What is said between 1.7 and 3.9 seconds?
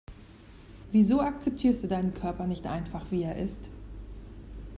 du deinen Körper nicht einfach, wie er ist?